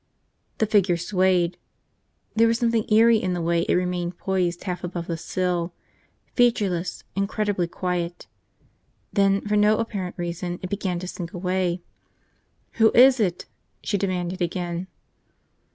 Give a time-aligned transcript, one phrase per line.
[0.57, 1.57] The figure swayed.
[2.35, 5.75] There was something eerie in the way it remained poised half above the sill,
[6.33, 8.25] featureless, incredibly quiet.
[9.13, 11.83] Then, for no apparent reason, it began to sink away.
[12.81, 13.45] "Who is it?"
[13.83, 14.87] she demanded again.